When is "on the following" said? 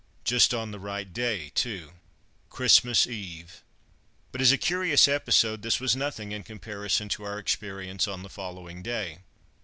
8.07-8.81